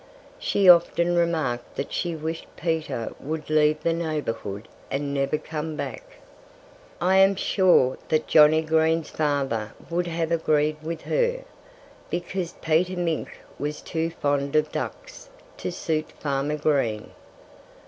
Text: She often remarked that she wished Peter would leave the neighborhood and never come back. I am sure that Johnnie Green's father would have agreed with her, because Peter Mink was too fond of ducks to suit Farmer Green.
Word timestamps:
She 0.39 0.67
often 0.67 1.15
remarked 1.15 1.75
that 1.75 1.93
she 1.93 2.15
wished 2.15 2.47
Peter 2.57 3.13
would 3.19 3.51
leave 3.51 3.83
the 3.83 3.93
neighborhood 3.93 4.67
and 4.89 5.13
never 5.13 5.37
come 5.37 5.75
back. 5.75 6.01
I 6.99 7.17
am 7.17 7.35
sure 7.35 7.99
that 8.09 8.25
Johnnie 8.25 8.63
Green's 8.63 9.11
father 9.11 9.73
would 9.91 10.07
have 10.07 10.31
agreed 10.31 10.81
with 10.81 11.03
her, 11.03 11.43
because 12.09 12.53
Peter 12.63 12.97
Mink 12.97 13.41
was 13.59 13.79
too 13.79 14.09
fond 14.09 14.55
of 14.55 14.71
ducks 14.71 15.29
to 15.57 15.71
suit 15.71 16.11
Farmer 16.13 16.57
Green. 16.57 17.11